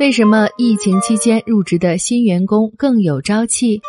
[0.00, 3.80] 为什么疫情期间入职的新员工更有朝气？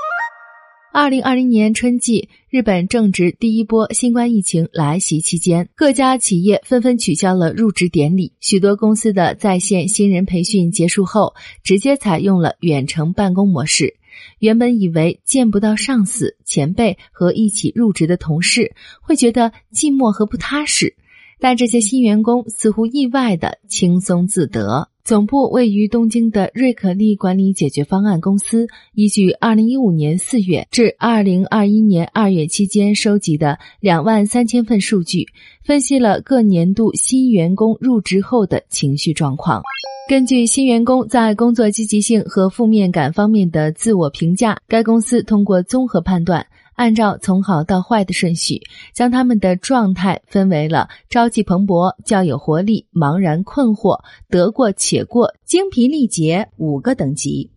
[0.93, 11.33] 二零二零年春季，日本正值第一波新冠疫情来袭期间，各家企业纷纷取消了入职典礼，许多公司的在线新人培训结束后，
[11.63, 13.95] 直接采用了远程办公模式。
[14.37, 20.95] 原本以为见不到上司、前辈和一起入职的同事，会觉得寂寞和不踏实，
[21.39, 24.89] 但这些新员工似乎意外的轻松自得。
[25.03, 28.65] 总部位于东京的瑞可利管理解决方案公司，
[28.95, 35.27] 依据二零一五年四月至二零二一年二月期间收集的两万三千份数据，
[35.63, 39.61] 分析了各年度新员工入职后的情绪状况。
[40.09, 46.47] 根据新员工在工作积极性和负面感方面的自我评价，该公司通过综合判断。
[46.75, 48.61] 按照从好到坏的顺序，
[48.93, 57.49] 将他们的状态分为了朝气蓬勃、较有活力、茫然困惑、得过且过、精疲力竭五个等级。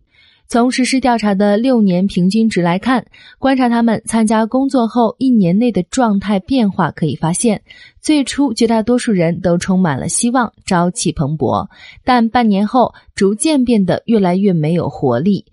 [0.47, 3.05] 从实施调查的六年平均值来看，
[3.37, 7.61] 观察他们参加工作后一年内的状态变化，可以发现，
[8.01, 11.67] 最初绝大多数人都充满了希望、朝气蓬勃，
[12.03, 15.45] 但半年后逐渐变得越来越没有活力。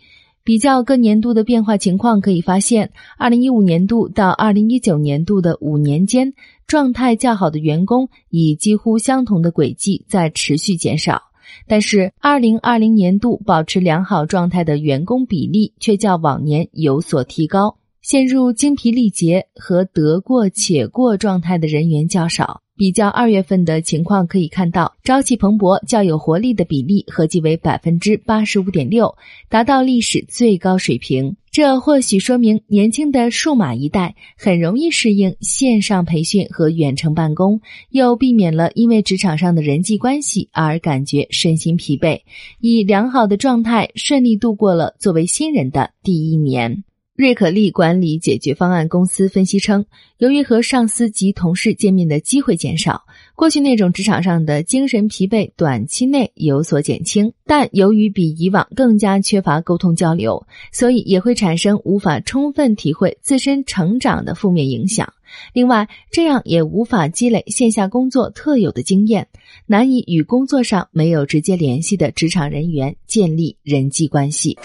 [0.47, 6.35] 比较各年度的变化情况，可以发现，二零一五年度到二零一九年度的五年间，
[6.69, 11.21] 状态较好的员工以几乎相同的轨迹在持续减少，
[11.67, 22.63] 但是二零二零年度保持良好状态的员工比例却较往年有所提高，陷入精疲力竭和得过且过状态的人员较少。
[22.77, 29.17] 比较二月份的情况可以看到，朝气蓬勃、较有活力的比例合计为百分之八十五点六，
[29.49, 31.37] 达到历史最高水平。
[31.51, 42.21] 这或许说明年轻的数码一代很容易适应线上培训和远程办公，又避免了因为职场上的人际关系而感觉身心疲惫，
[42.61, 46.85] 以良好的状态顺利度过了作为新人的第一年。
[47.17, 49.87] 瑞可利管理解决方案公司分析称，
[50.19, 65.11] 由于和上司及同事见面的机会减少，过去那种职场上的精神疲惫短期内有所减轻，但由于比以往更加缺乏沟通交流，所以也会产生无法充分体会自身成长的负面影响。
[65.55, 69.27] 另外，这样也无法积累线下工作特有的经验，
[69.65, 74.59] 难以与工作上没有直接联系的职场人员建立人际关系。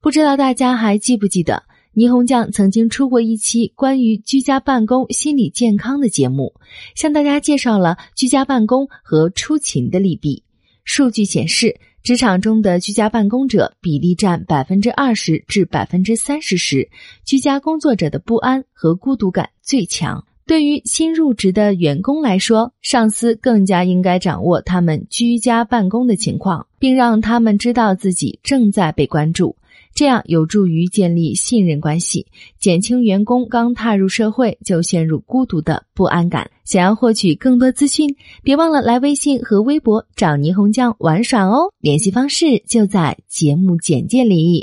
[0.00, 1.62] 不知道大家还记不记得？
[1.94, 6.54] 霓虹酱曾经出过一期关于居家办公心理健康的节目，
[6.94, 10.42] 向大家介绍了居家办公和出勤的利弊。
[10.84, 16.88] 数据显示，职场中的居家办公者比例占百分之二十至百分之三十时，
[17.26, 20.24] 居家工作者的不安和孤独感最强。
[20.52, 29.56] 对于新入职的员工来说，上司更加应该掌握他们居家办公的情况，并让他们知道自己正在被关注。
[29.94, 32.26] 这样有助于建立信任关系，
[32.58, 36.50] 减轻员工刚踏入社会就陷入孤独的不安感。
[36.66, 41.72] 想要获取更多资讯，别忘了来微信和微博找霓虹酱玩耍哦。
[41.80, 44.62] 联系方式就在节目简介里。